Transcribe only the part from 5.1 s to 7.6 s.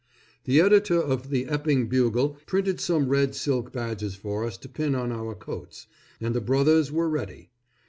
our coats, and the Brothers were ready.